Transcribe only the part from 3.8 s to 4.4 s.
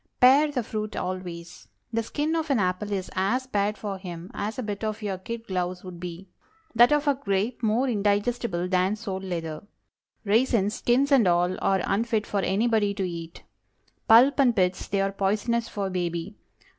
him